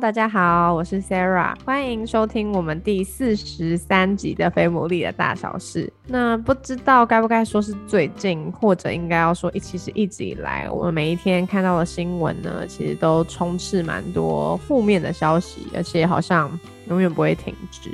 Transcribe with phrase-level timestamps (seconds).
[0.00, 5.86] 大家好，我是 Sarah，欢迎收听我们第四十三集的《非牡蛎的大小事》。
[6.06, 16.50] 那不知道该不该说是最近，或者应该要说一，其实一直以来，我们每一天看到的新闻呢，其实都充斥蛮多负面的消息，而且好像
[16.88, 17.90] 永远不会停止。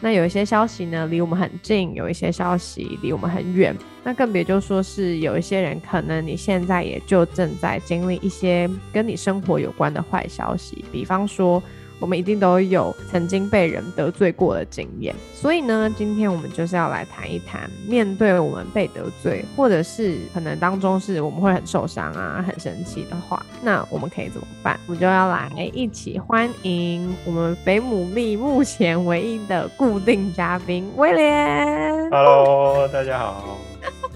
[0.00, 3.76] 那有一些消息呢，离我们很近；有一些消息离我们很远。
[4.04, 11.62] 那更别就说是有一些人，可能你现在也就正在经历一些跟你生活有关的坏消息，比方说。
[12.00, 24.78] 我们一定都有曾经被人得罪过的经验，所以呢，今天我们就是要来谈一谈，面对我们被得罪，或者是可能当中是我们会很受伤啊、很生气的话，那我们可以怎么办？
[24.86, 32.10] 我们就要来一起欢迎我们肥牡蛎目前唯一的固定嘉宾威廉。
[32.10, 33.58] Hello，大家好。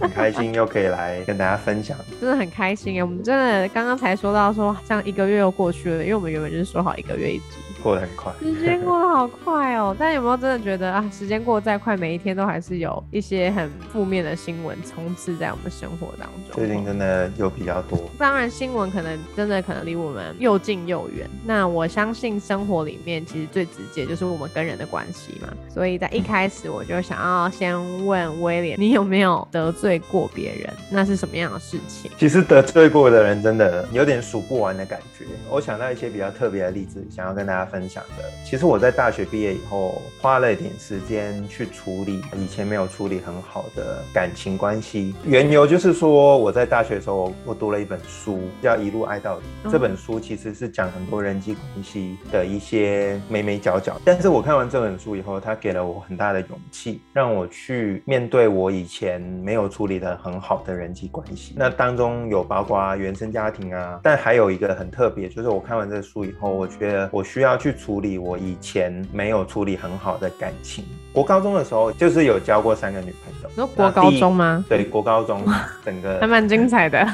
[0.00, 3.04] 很开心又可以来跟大家分享， 真的很开心哎！
[3.04, 7.44] 我们真的刚刚才说到说，像一个月又过去了，因为我们原本就是说好一个月一集。
[7.82, 9.94] 过得很快，时间过得好快哦。
[9.98, 16.54] 但有没有真的觉得啊，时间过得再快，每一天都还是有一些很负面的新闻充斥在我们生活当中？
[16.54, 17.98] 最近真的有比较多。
[18.16, 21.28] 当然，新闻可能真的可能离我们又近又远。
[21.44, 25.48] 那我相信生活里面其实最直接就是我们跟人的关系嘛。
[25.68, 30.72] 所以在一开始我就想要先问威廉，你有没有得罪过别人？
[30.88, 32.10] 那是什么样的事情？
[32.16, 35.24] 其实得罪过的人真的有点数不完的感觉。
[35.50, 37.71] 我想到一些比较特别的例子，想要跟大家。
[37.72, 45.14] 分享的，其实我在大学毕业以后，花了一点时间去处理以前没有处理很好的感情关系。
[45.24, 49.46] 缘由就是说，我在大学的时候，我读了一本书，叫《一路爱到底》。
[49.72, 53.98] 这本书其实是讲很多人际关系的一些眉眉角角。
[54.04, 61.54] 但是我看完这本书以后，它给了我很大的勇气，让我去面对我以前没有处理的很好的人际关系。
[61.56, 67.61] 那当中有包括原生家庭啊，但还有一个很特别，就是我看完这书以后，我觉得我需要。
[67.62, 70.84] 去处理我以前没有处理很好的感情。
[71.12, 73.48] 国高中的时候，就是有交过三个女朋友。
[73.54, 74.64] 说国高中吗？
[74.68, 75.44] 对，国高中
[75.84, 77.06] 整个还蛮精彩的。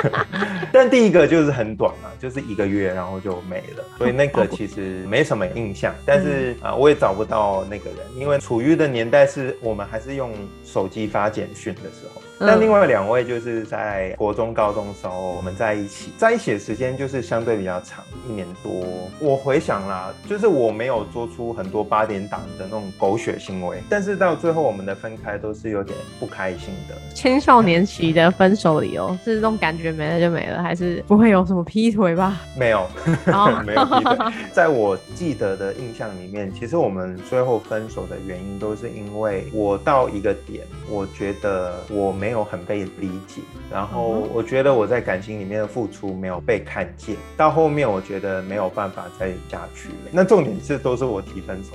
[0.72, 3.84] 但第一个就是很短嘛，就是一个月，然后就没了。
[3.96, 5.94] 所以那个其实没什么印象。
[6.04, 10.32] 但是啊，我也找不到那个人，因为处于的年代是我们还是用
[10.64, 12.20] 手机发简讯的时候。
[12.40, 18.84] 但另外两位就是在国中、高中的时候，我们在一起，在一起的时间就是相对比较长，一年多。
[19.18, 26.94] 我回想啦，就是我没有做出很多八点档的那种狗血行为，但是到最后我们的分开都是有点不开心的。
[27.12, 32.40] 青少年期的分手理由是这种感觉没了就没了，还是不会有什么劈腿吧？
[32.56, 32.86] 没有，
[33.66, 34.32] 没有劈腿。
[34.52, 42.27] 在我记得的印象里面，其实我们最后分手的原因都是因为我到一个点，我觉得我没。
[42.28, 43.40] 没有很被理解，
[43.72, 49.88] 然后我觉得我在感情里面的付出没有被看见，到后面我觉得没有办法再下去。
[49.88, 49.94] 了。
[50.12, 51.70] 那重点是都是我提分手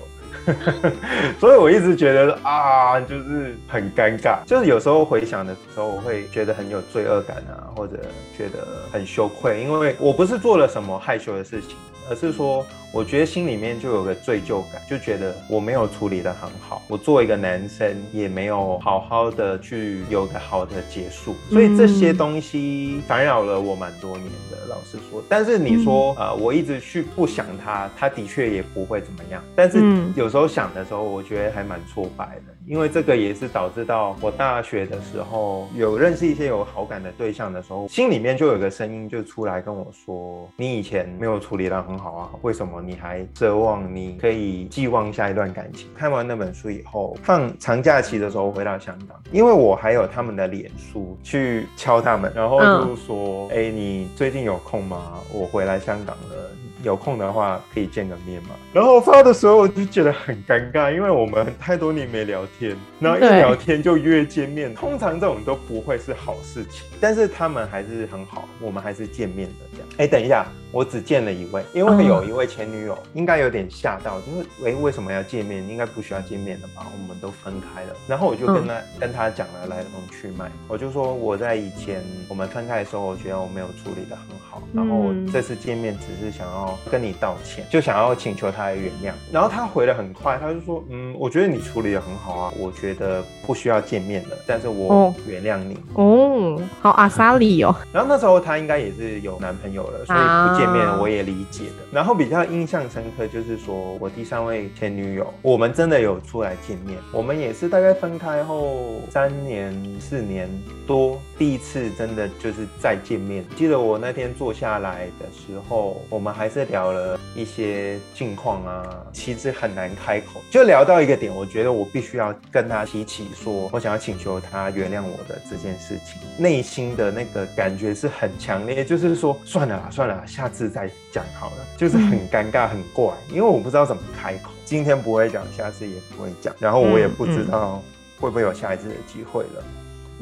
[0.46, 0.92] 的，
[1.42, 4.40] 所以我一直觉得啊，就是很尴尬。
[4.46, 7.98] 就是有时候回想的时候，我会觉得很有罪恶感啊，或者
[8.38, 8.60] 觉得
[8.92, 11.76] 很羞愧，因为我不是做了什么害羞的事情，
[12.10, 12.66] 而是说。
[12.94, 24.68] 我觉得心里面就有个罪疚感，就觉得我没有处理得很好，我作为一个男生也没有好好的去有个好的结束，所以这些东西烦扰了我蛮多年的。
[24.70, 29.42] 老实说，但是你说呃，我一直去不想他，他的确也不会怎么样。
[29.56, 29.80] 但是
[30.16, 45.88] 有时候想的时候，我觉得还蛮挫败的，因为这个也是导致到我大学的时候有认识一些有好感的对象的时候，心里面就有个声音就出来跟我说：“你以前没有处理得很好啊，为什么？”你还奢望你可以寄望下一段感情？
[45.96, 55.20] 看完那本书以后，放长假期的时候回到香港，因为我还有他们的脸书去敲他们，然后就说：“哎，你最近有空吗？
[55.34, 56.50] 我回来香港了。”
[56.84, 58.50] 有空的话可以见个面嘛？
[58.72, 66.86] 然后发的时候我就觉得很尴尬，因为我们太多年没聊天，然后一聊天就约见面，通常这种都不会是好事情。
[67.00, 69.88] 但是他们还是很好，我们还是见面的这样。
[69.98, 75.66] 哎，等一下，我只见了一位，因为有一位前女友应该有点吓到，就是喂，为什么要见面？
[75.70, 76.86] 应该不需要见面的吧？
[76.92, 77.96] 我们都分开了。
[78.08, 86.78] 然后我就跟他跟他讲了来龙去脉，我就说我在以前我们分开的时候，我觉得我没有处理的很好，然后这次见面只是想要。
[86.92, 89.14] 跟你道歉，就想要请求他的原谅。
[89.32, 95.78] 然后他回的很快，他就说，嗯，我觉得你处理的很好啊，我觉得不需要见面了，但是我原谅你。
[95.94, 97.76] 哦，好阿萨里哦。
[97.92, 101.84] 然后那时候他应该也是有男朋友了，所以不见面我也理解的。
[101.92, 110.50] 然后比较印象深刻就是说我第三位前女友，我们真的有出来见面，我们也是大概分开后三年四年
[110.86, 113.44] 多，第一次真的就是再见面。
[113.54, 137.84] 记得我那天坐下来的时候，我们还是聊了一些近况啊，其实很难开口，就聊到一个点，我觉得我必须要跟他提起，说我想要请求他原谅我的这件事情，内心的那个感觉是很强烈，就是说算了啦，算了，下次再讲好了，就是很尴尬，很怪，因为我不知道怎么开口，今天不会讲，下次也不会讲，然后我也不知道
[138.18, 139.64] 会不会有下一次的机会了，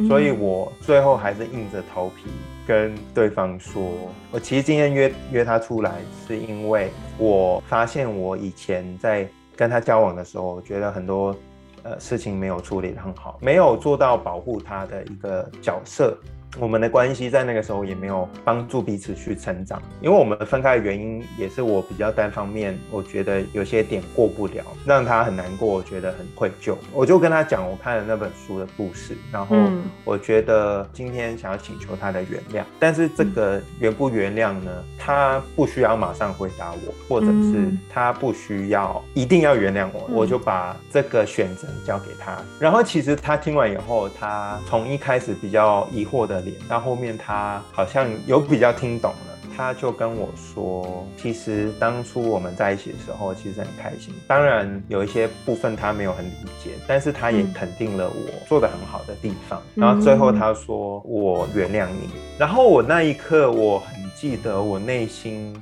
[0.07, 2.29] 所以我最后还是硬着头皮
[2.65, 3.83] 跟对方说，
[4.31, 5.93] 我其实今天约约他出来，
[6.27, 11.35] 是因为我发现我以前在跟他交往的时候，我觉得很多
[11.83, 16.17] 呃事情没有处理得很好，没有做到保护他的一个角色。
[16.59, 26.75] 我们的关系在那个时候也没有帮助彼此去成长，因为我们分开的原因也是我比较单方面，我觉得有些点过不了，让他很难过，我觉得很愧疚。
[26.91, 29.55] 我就跟他讲我看了那本书的故事，然后
[30.03, 34.71] 我觉得今天想要请求他的原谅，但是这个原不原谅呢？
[34.99, 42.37] 他不需要马上回答我，或者是他不需要一定要原谅我，我就把这个选择交给他。
[42.59, 46.40] 然后其实他听完以后，他从一开始比较疑惑的。
[46.67, 54.13] 到后面，他好像有比较听懂了，他就跟我说，其实当初我们在一起的时候，其实很开心。
[54.27, 56.31] 当然有一些部分他没有很理
[56.63, 59.61] 解，但是他也肯定了我做的很好的地方。
[59.75, 62.09] 然后最后他说我原谅你。
[62.37, 65.55] 然后我那一刻我很记得，我内心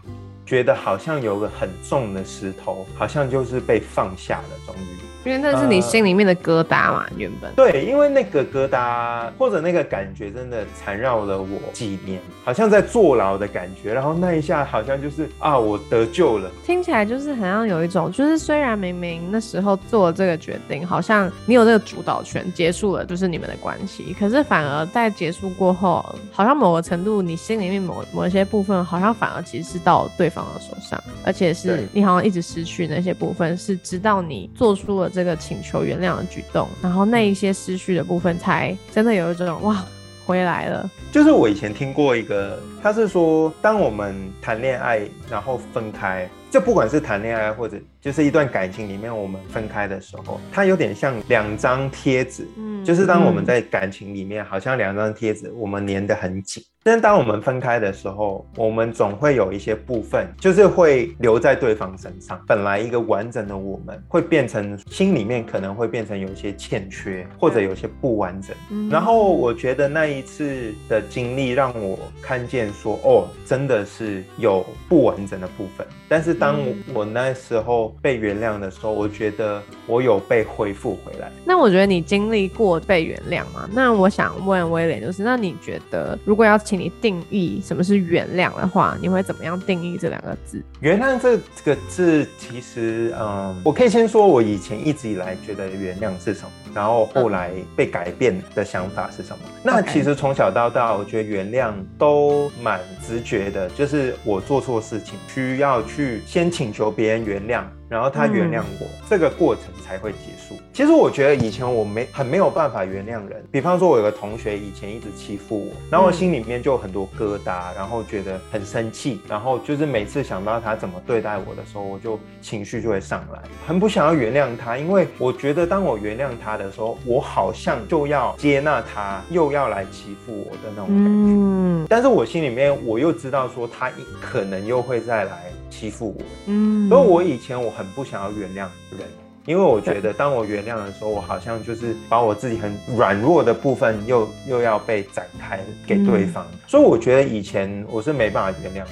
[0.49, 4.97] 觉得好像有个很重的石头，好像就是被放下了，终于。
[5.25, 13.93] 因为那是你心里面的疙瘩嘛，原本对，因为那个疙瘩或者那个感觉真的缠绕了我几年，好像在坐牢的感觉。
[13.93, 16.49] 然后那一下好像就是啊，我得救了。
[16.65, 35.09] 听起来就是好像有一种，就是虽然明明那时候做了这个决定，好像你有这个主导权，结束了就是你们的关系，可是反而在结束过后，好像某个程度你心里面某某一些部分，好像反而其实是到对方的手上，而且是你好像一直失去那些部分，是直到你做出了。
[35.09, 39.83] 这个请求原谅的举动，然后那一些失去的部分，才真的有一种哇，
[40.25, 40.89] 回来了。
[41.11, 56.63] 就是我以前听过一个，他是说，当我们谈恋爱然后分开，就不管是谈恋爱或者就是一段感情里面，我们分开的时候，它有点像两张贴纸，嗯，就是当我们在感情里面，好像两张贴纸，我们粘得很紧。
[56.81, 62.41] 但当我们分开的时候，我们总会有一些部分，就是会留在对方身上。
[62.47, 68.55] 本来一个完整的我们，会变成心里面可能会变成有一些欠缺，或者有些不完整。
[68.89, 75.85] 然后我觉得那一次的经历让我看见说，哦，真的是有不完整的部分。
[76.07, 76.59] 但是当
[76.93, 81.31] 我那时候被原谅的时候，我觉得我有被恢复回来。
[81.45, 83.69] 那我觉得你经历过被原谅吗？
[83.71, 90.61] 那我想问威廉，就是那你觉得如果要请你定义什么是原谅的话，你会怎么样定义这两个字？
[90.79, 96.49] 原谅这个字，其实，嗯，我可以先说，我以前一直以来觉得原谅是什么，
[96.79, 99.43] 然后后来被改变的想法是什么。
[99.61, 107.63] 那其实从小到大，我觉得原谅都蛮直觉的，就是我做错事情，需要去先请求别人原谅。
[107.89, 110.55] 然后他原谅我，这个过程才会结束。
[110.71, 131.09] 其实我觉得以前我没很没有办法原谅人，比方说我有个同学以前一直欺负我，然后我心里面就有很多疙瘩，然后觉得很生气，然后就是每次想到他怎么对待我的时候，我就情绪就会上来，很不想要原谅他，因为我觉得当我原谅他的时候，我好像就要接纳他又要来欺负我的那种感觉。
[131.09, 135.51] 嗯，但是我心里面我又知道说他可能又会再来。
[135.71, 138.67] 欺负我，嗯，所以我以前我很不想要原谅
[138.97, 139.07] 人，
[139.45, 148.87] 因为我觉得当我原谅的时候，我好像就是把我自己很软弱的部分又又要被展开给对方，所以我觉得以前我是没办法原谅人，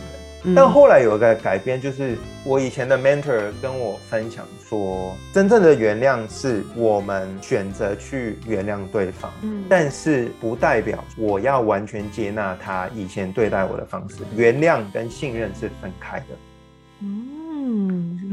[0.55, 16.25] 但后来有一个改变，就是我以前的 mentor 跟我分享说，真正的原谅是我们选择去原谅对方，嗯，但是不代表我要完全接纳他以前对待我的方式，原谅跟信任是分开的。
[17.01, 17.26] 嗯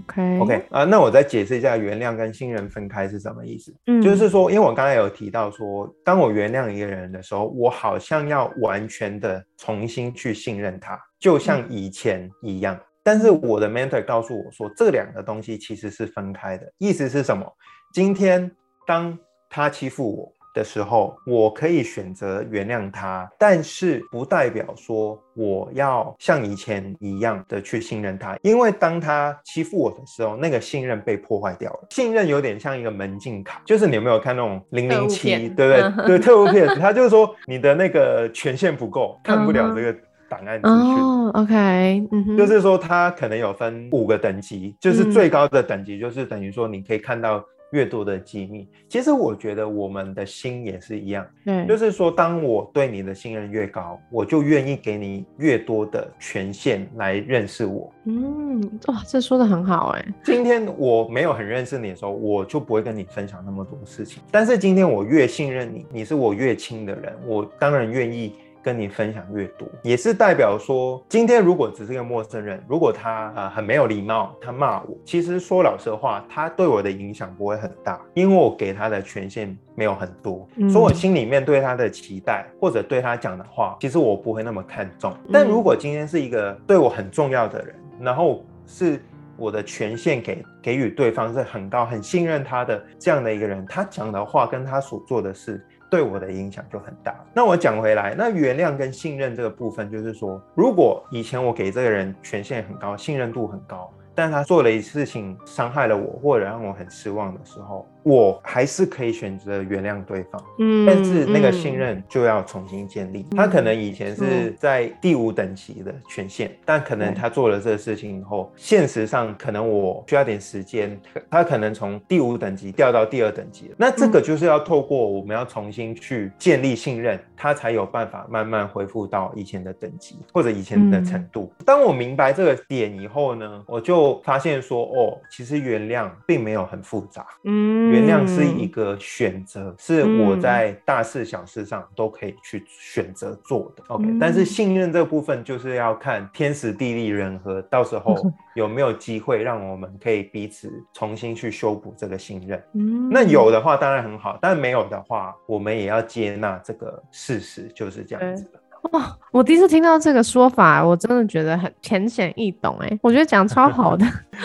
[0.06, 3.75] ，OK OK 啊，那我再解释一下，原谅跟信任分开是什么意思？
[3.87, 12.78] 嗯，就是说，因为我刚才有提到说，当我原谅一个人的时候，我好像要完全的重新去信任他，就像以前一样。
[13.02, 16.73] 但是我的 mentor 告诉我说，这两个东西其实是分开的。
[16.78, 17.46] 意思是什么？
[17.92, 18.50] 今天
[18.87, 19.18] 当
[19.50, 20.32] 他欺负我。
[20.54, 31.87] 的时候，我可以选择原谅他，但是不代表说我要像以前一样的去信任他，因为当他欺负我的时候，那个信任被破坏掉了。
[31.90, 36.06] 信任有点像一个门禁卡，就是你有没有看那种零零七，对不对？
[36.06, 39.92] 对，特务片，他就是说你的那个权限不够，看不了这个
[40.28, 40.78] 档案资讯。
[40.78, 42.06] 哦，OK，
[42.38, 47.44] 就是说他可能有分五个等级，就是最高的等级就是等于说你可以看到。
[47.74, 57.92] 越多的机密，其实我觉得我们的心也是一样，嗯，就是说，当我对你的信任越高，我就愿意给你越多的权限来认识我。
[58.04, 60.04] 嗯，哇，这说的很好哎。
[60.22, 64.22] 今天我没有很认识你的时候，我就不会跟你分享那么多事情。
[64.30, 68.34] 但是今天我越信任你，你是我越亲的人，我当然愿意。
[68.64, 85.14] 跟你分享越多，也是代表说，今天如果只是个陌生人，如果他呃很没有礼貌，他骂我，其实说老实话，他对我的影响不会很大，因为我给他的权限没有很多，所以我心里面对他的期待或者对他讲的话，其实我不会那么看重。
[85.30, 88.99] 但如果今天是一个对我很重要的人，然后是
[89.37, 95.62] 我的权限给给予对方是很高、很信任他的这样的一个人，他讲的话跟他所做的事。
[95.94, 97.14] 对我的影响就很大。
[97.32, 103.88] 那我讲回来，那原谅跟信任这个部分，就是说，如果以前我给这个人权限很高，信任度很高。
[104.12, 110.44] 但他做了一次事情伤害了我，或者让我很失望的时候，我还是可以选择原谅对方。
[110.58, 113.26] 嗯，但是那个信任就要重新建立。
[113.37, 123.73] 他可能以前是在第五等级的权限，但可能他做了这个事情以后，现实上可能我需要点时间，他可能从第五等级掉到第二等级。
[123.76, 131.52] 那这个就是要透过我们要重新去建立信任，他才有办法慢慢恢复到以前的等级或者以前的程度。
[131.64, 133.94] 当我明白这个点以后呢，我就。
[134.25, 143.84] 发现说哦，其实原谅并没有很复杂，嗯，原谅是一个选择，是我在大事小事上都可以去选择做的。
[143.88, 148.16] OK，但是信任这部分就是要看天时地利人和，到时候
[148.56, 152.60] 有没有机会让我们可以彼此重新去修补这个信任。
[152.72, 158.60] 嗯，那有的话当然很好，但没有的话，我们也要接纳这个事实就是这样子的。
[158.92, 164.04] 哇，我第一次听到这个说法，我真的觉得很浅显易懂哎，我觉得讲超好的。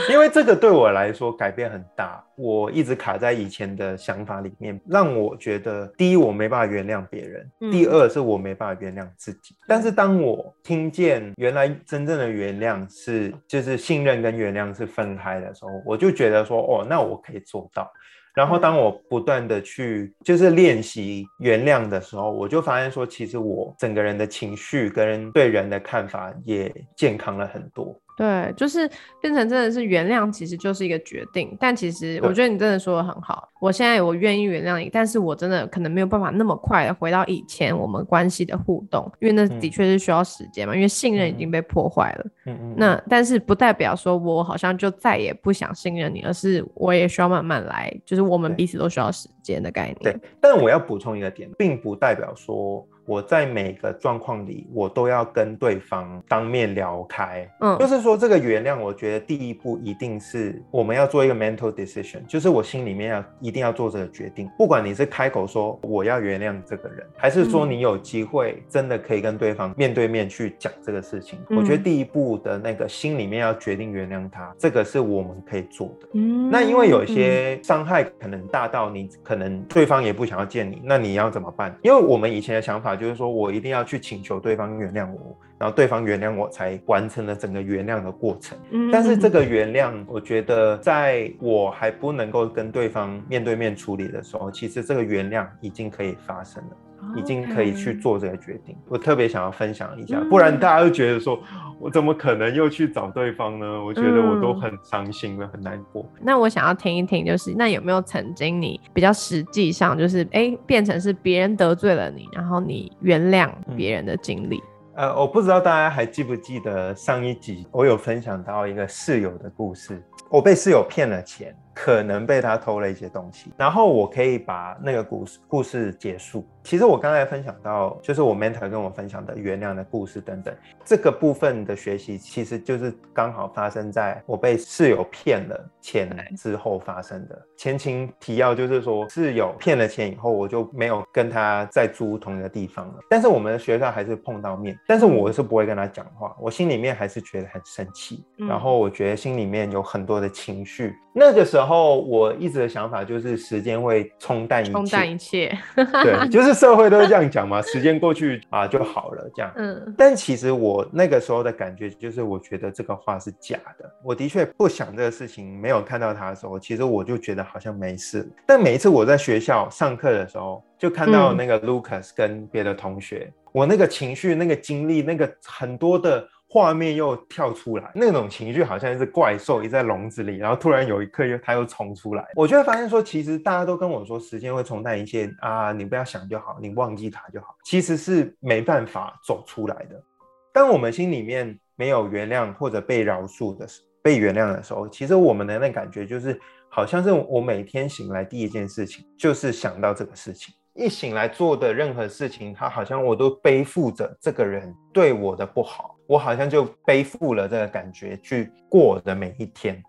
[0.10, 9.56] 因为这个对我来说改变很大，我一直卡在以前的想法里面，让我觉得第一我没办法原谅别人，第二是我没办法原谅自己。
[9.68, 17.92] 但是当我听见原来真正的原谅是就是信任跟原谅是分开的时候，我就觉得说哦，那我可以做到。
[18.36, 28.00] 然后，当我不断的去就是练习原谅的时候，我就发现说，其实我整个人的情绪跟对人的看法也健康了很多。
[28.20, 28.80] 对，就是
[29.22, 31.56] 变成真的是原谅，其实就是一个决定。
[31.58, 33.48] 但其实我觉得你真的说的很好。
[33.62, 42.26] 我现在我愿意原谅你，但是我真的可能没有办法那么快的回到以前我们关系的互动，因为那的确是需要时间嘛，因为信任已经被破坏了。
[42.48, 42.74] 嗯嗯。
[42.76, 49.98] 那但是不代表说我好像就再也不想信任你，而是我也需要慢慢来，就是我们彼此都需要时间的概念。
[50.02, 50.18] 对。
[50.42, 52.86] 但我要补充一个点，并不代表说。
[53.10, 57.50] 我在每个状况里，我都要跟对方当面聊开。
[57.60, 64.48] 嗯，就是说这个原谅，我觉得第一步一定是我们要做一个 mental decision，就是我心里面要一定要做这个决定。
[64.60, 76.08] 不管你是开口说我要原谅这个人，还是说你有机会真的可以跟对方面对面去讲这个事情，我觉得第一步的那个心里面要决定原谅他，这个是我们可以做的。
[76.14, 81.76] 嗯，那因为有一些伤害可能大到你可能对方也不想要见你，那你要怎么办？
[81.82, 82.99] 因为我们以前的想法。
[83.00, 88.58] 就是说我一定要去请求对方原谅我，然后对方原谅我才完成了整个原谅的过程。
[88.92, 96.70] 但是这个原谅，我觉得在我还不能够跟对方面对面处理的时候，其实这个原谅已经可以发生了。
[97.16, 101.42] 已经可以去做这个决定，我特别想要分享一下，不然大家都觉得说，
[101.80, 103.84] 我怎么可能又去找对方呢？
[103.84, 106.06] 我觉得我都很伤心了，很难过。
[106.22, 114.62] 那我想要听一听，就是那有没有曾经你比较实际上，就是哎变成是别人得罪了你，然后你原谅别人的经历？
[114.96, 120.04] 呃，我不知道大家还记不记得上一集我有分享到一个室友的故事。
[120.30, 121.56] 我被室友骗了钱。
[121.82, 126.46] 可能被他偷了一些东西，然后我可以把那个故事故事结束。
[126.62, 137.42] 其实我刚才分享到，就是我 mentor 跟我分享的原谅的故事等等，这个部分的学习，其实就是刚好发生在我被室友骗了钱之后发生的。
[137.56, 142.96] 前情提要就是说，室友骗了钱以后，我就没有跟他再租同一个地方了。
[143.10, 150.94] 但是我们的学校还是碰到面，但是我是不会跟他讲话，我心里面还是觉得很生气，然后我觉得心里面有很多的情绪。
[151.12, 159.52] 那个时候我一直的想法就是时间会冲淡一切，冲淡一切，对， 就是社会都是这样讲嘛，时间过去啊就好了这样。
[159.56, 163.92] 嗯，但其实我那个时候的感觉就是，我觉得这个话是假的。
[164.04, 168.30] 我的确不想这个事情，没有看到他的时候，其实我就觉得好像没事。
[168.46, 176.28] 但每一次我在学校上课的时候，就看到那个 Lucas 跟别的同学，我那个情绪、那个经历、那个很多的。
[176.52, 190.04] 画面又跳出来，那种情绪好像是怪兽也在笼子里，然后突然有一刻又它又冲出来，我就会发现说，其实大家都跟我说时间会冲淡一切啊，你不要想就好，你忘记它就好，其实是没办法走出来的。
[190.52, 200.56] 当我们心里面没有原谅或者被饶恕的时，被原谅的时候，其实我们的那感觉就是，好像是我每天醒来第一件事情就是想到这个事情。
[200.80, 209.84] 一醒来做的任何事情，他好像我都背负着这个人对我的不好，我好像就背负了这个感觉去过的每一天。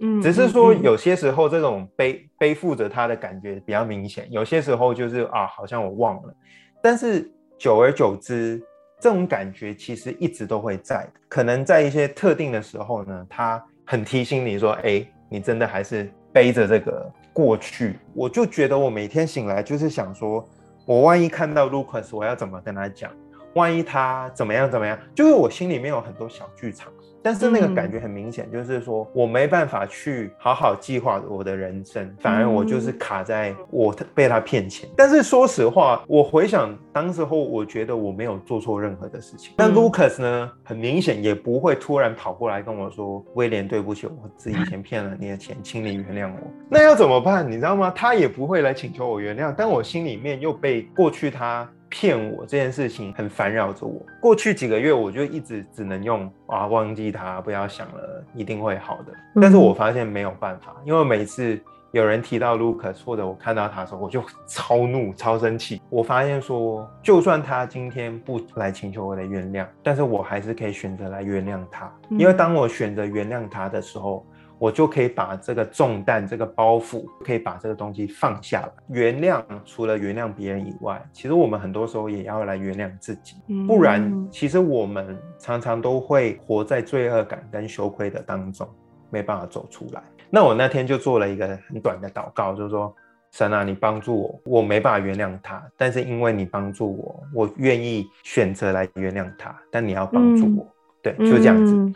[0.00, 6.34] 嗯，只是说有些时候这种背背负着他的感觉比较明显，有些时候就是啊，好像我忘了。
[6.82, 8.60] 但是久而久之，
[9.00, 11.08] 这种感觉其实一直都会在。
[11.28, 20.46] 可能在一些特定的时候呢，他很提醒你说：“哎，你真的还是背着这个。”过去，我就觉得我每天醒来就是想说，
[20.84, 23.10] 我万一看到 Lucas，我要怎么跟他讲？
[23.54, 24.98] 万一他怎么样怎么样？
[25.14, 26.92] 就是我心里面有很多小剧场。
[27.22, 34.88] 但是那个感觉很明显，就是说我没办法去好好计划我的人生，反而我就是卡在我被他骗钱。
[34.96, 39.54] 但是说实话，我回想当时候，我觉得我没有做错任何的事情。
[39.56, 47.48] 那 Lucas 呢，很明显也不会突然跑过来跟我说：“威廉，对不起，我自己以前骗了你的钱，请你原谅我。”那要怎么办？
[47.48, 47.92] 你知道吗？
[47.94, 51.68] 他也不会来请求我原谅，但我心里面又被过去他。
[51.92, 54.00] 骗我这件事情很烦扰着我。
[54.18, 59.12] 过去几个月，我就一直只能用啊，忘记他，不要想了，一定会好的。
[59.38, 65.82] 但是我发现没有办法，因为每次有人提到 Lucas 或者我看到他的时候，我就超怒、超生气。
[65.90, 74.24] 我发现说，就算他今天不来请求我的原谅，但是我还是可以选择来原谅他，因为当我选择原谅他的时候。
[74.62, 78.72] 我就可以把这个重担、这个包袱，可以把这个东西放下来。
[78.90, 83.34] 原谅除了原谅别人以外，其实我们很多时候也要来原谅自己，
[83.66, 88.68] 不然其实我们常常都会活在罪恶感跟羞愧的当中，
[89.10, 90.00] 没办法走出来。
[90.30, 92.94] 那我那天就做了一个很短的祷告，就是说：
[93.32, 99.52] 神啊，你帮助我，我没办法原谅他，但是因为你帮助我，我愿意选择来原谅他。
[99.72, 100.64] 但你要帮助我。
[101.02, 101.92] 对，就这样子，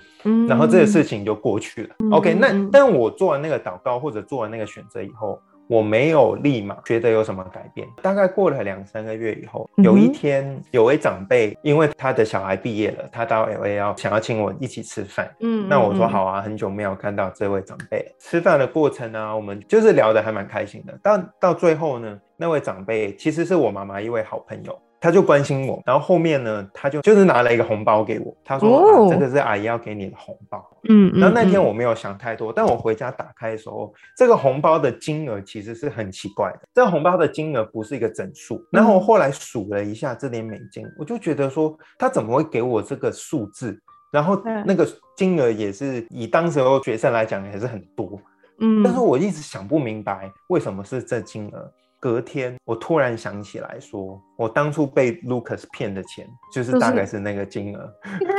[0.49, 1.95] 然后这个事情就过去了。
[2.11, 7.87] OK，那但我做完那个祷告或者做完那个选择以后，我没有立马觉得有什么改变。
[8.03, 15.31] 大概过了两三个月以后，有一天有位长辈，因为他的小孩毕业了，他到 LA 想要请我一起吃饭。
[15.41, 18.05] 嗯，那我说好啊，很久没有看到这位长辈。
[18.19, 20.99] 吃饭的过程呢，我们就是聊得还蛮开心的。
[21.01, 24.77] 到到最后呢，那位长辈其实是我妈妈一位好朋友。
[25.01, 36.61] 他就关心我，然后后面呢，他就就是拿了一个红包给我，他说：“这个是阿姨要给你的红包。”嗯，然后那天我没有想太多，但我回家打开的时候，这个红包的金额其实是很奇怪的。
[36.75, 43.79] 这个红包的金额不是一个整数，然后我后来数了一下这点美金，我就觉得说他怎么会给我这个数字？
[44.13, 48.19] 然后那个金额也是以当时候学生来讲也是很多，
[48.61, 51.71] 嗯，但是我一直想不明白为什么是这金额。
[52.01, 57.93] 隔天，我突然想起来，说我当初被 Lucas 骗的钱，就是大概是那个金额。
[58.19, 58.31] 天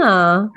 [0.00, 0.50] 哪，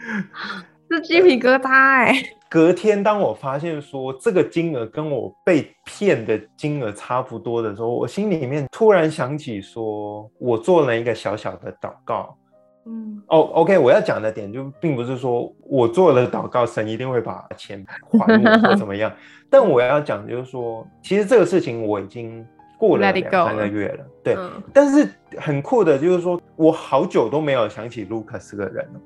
[0.90, 2.14] 是鸡皮疙瘩哎！
[2.50, 12.38] 隔天，当我发现说这个金额跟我被骗的金额差不多的时候，我心里面突然想起，说我做了一个小小的祷告。
[12.86, 19.12] 嗯，哦，OK，我要讲的点就并不是说我做了祷告，神一定会把钱还我或怎么样。
[19.50, 22.46] 但我要讲就是说，其实这个事情我已经
[22.78, 24.36] 过了两三个月了，对。
[24.74, 29.00] 但是很酷的就是说，我好久都没有想起卢卡斯个人了，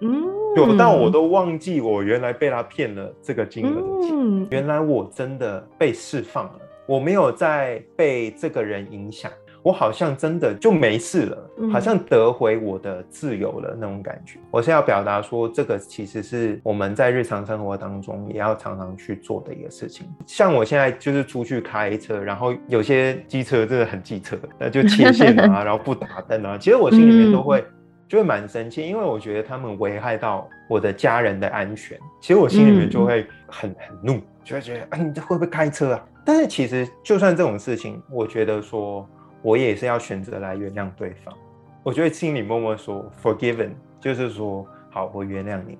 [0.00, 0.24] 嗯，
[0.56, 4.46] 有到我都忘记我原来被他骗了这个金额的钱。
[4.50, 9.30] 原来我真的被释放了，我没有再被这个人影响。
[9.62, 14.38] 我好像真的就没事了，好像得回我的自由了那种感觉。
[14.50, 20.06] 我是要表达说，这个其实是我们在日常生活当中也要常常去做的一个事情。
[20.26, 27.62] 像我现在就是出去开车，然后有些机车真的很机车，那就切线啊， 然后不打灯啊，其实我心里面都会
[28.08, 36.02] 就会蛮生气，因为我觉得他们危害到我的家人的安全，其实我心里面就会很很怒，就会觉得，哎，你这会不会开车啊？
[36.24, 39.06] 但是其实就算这种事情，我觉得说。
[39.42, 41.34] 我也是要选择来原谅对方，
[41.82, 45.78] 我就会心里默默说 forgiven，就是说好，我原谅你。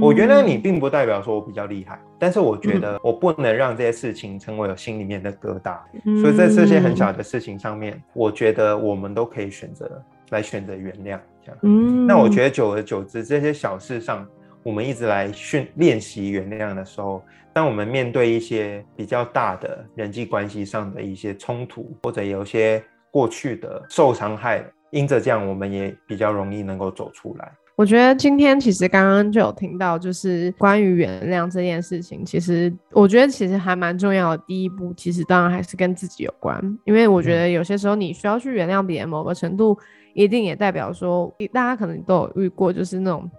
[0.00, 5.80] 我原谅你，并不代表说我比较厉害，但是我觉得我不能让这些事情成为我心里面的疙瘩。
[6.22, 11.18] 所以在这些很小的事情上面，我觉得我们都可以选择来选择原谅。
[11.44, 14.24] 这样，嗯，那我觉得久而久之，这些小事上，
[14.62, 17.20] 我们一直来训练习原谅的时候。
[17.52, 27.52] 当我们面对一些比较大的人际关系上的一些冲突，或者有些过去的受伤害，因着这样，我们也比较容易能够走出来。
[27.76, 34.44] 我觉得今天其实刚刚就有听到，就是关于原谅这件事情，其实我觉得其实还蛮重要的。
[34.46, 39.78] 第一步，其实当然还是跟自己有关，因为我觉得有些时候你需要去原谅别人，某个程度
[40.14, 43.30] 一定也代表说，大家可能都有遇过，就是那种。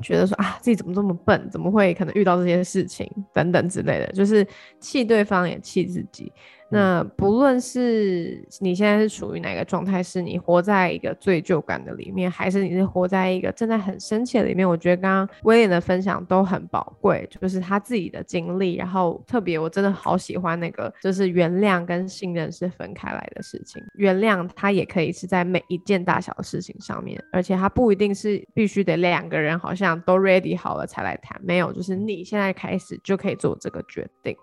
[0.00, 4.46] 觉得说啊，自己怎么这么笨，怎么会可能遇到这些事情等等之类的，就是
[4.78, 6.32] 气对方也气自己。
[6.72, 34.36] 那不论是你现在是处于哪个状态，是你活在一个罪疚感的里面，还是你是活在一个正在很生气的里面，我觉得刚刚威廉的分享都很宝贵，就是他自己的经历，然后特别我真的好喜欢那个，就是原谅跟信任是分开来的事情，原谅他也可以是在每一件大小的事情上面，而且他不一定是必须得两个人好像都 ready 好了才来谈，没有，就是你现在开始就可以做这个决定，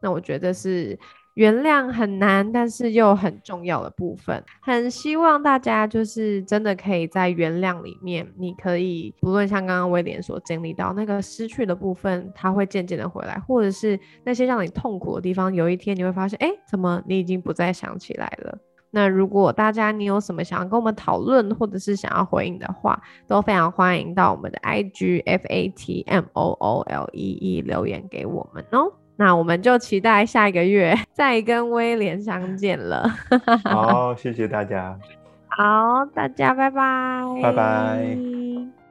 [0.00, 0.98] 那我觉得是。
[1.34, 4.40] 原谅很难，但是又很重要的部分。
[4.62, 18.56] 很希望大家就是真的可以在原谅里面，你可以不论像刚刚威廉所经历到那个失去的部分，它会渐渐的回来，或者是那些让你痛苦的地方，有一天你会发现，哎，怎么你已经不再想起来了？
[18.94, 28.92] 那如果大家你有什么想要跟我们讨论，或者是想要回应的话，都非常欢迎到我们的 I G F A T M O O L E E 留言给我们哦。
[29.16, 33.08] 那我们就期待下一个月 再跟威廉相见了。
[33.66, 34.96] 好，谢谢大家。
[35.48, 37.22] 好，大家拜拜。
[37.42, 38.83] 拜拜。